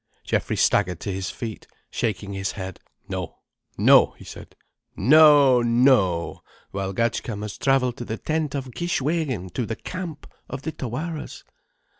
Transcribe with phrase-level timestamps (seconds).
[0.23, 2.79] Geoffrey staggered to his feet, shaking his head.
[3.07, 4.55] "No—no—" he said.
[4.95, 6.41] "No—no!
[6.73, 11.43] Walgatchka must travel to the tent of Kishwégin, to the Camp of the Tawaras."